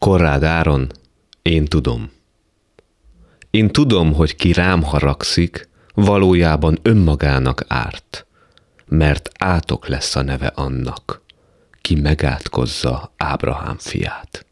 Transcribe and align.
Korrád 0.00 0.42
Áron, 0.42 0.92
én 1.42 1.64
tudom. 1.64 2.10
Én 3.50 3.68
tudom, 3.68 4.12
hogy 4.12 4.36
ki 4.36 4.52
rám 4.52 4.82
haragszik, 4.82 5.68
valójában 5.94 6.78
önmagának 6.82 7.64
árt, 7.68 8.26
mert 8.86 9.30
átok 9.38 9.86
lesz 9.86 10.16
a 10.16 10.22
neve 10.22 10.46
annak, 10.46 11.22
ki 11.80 11.94
megátkozza 11.94 13.12
Ábrahám 13.16 13.76
fiát. 13.78 14.46